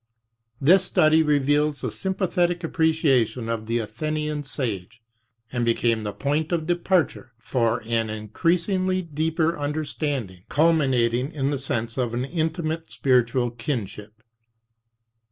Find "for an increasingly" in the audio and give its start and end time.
7.37-9.03